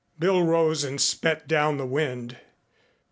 Bill 0.17 0.41
rose 0.43 0.83
and 0.83 0.99
spat 0.99 1.47
down 1.47 1.77
the 1.77 1.85
wind. 1.85 2.37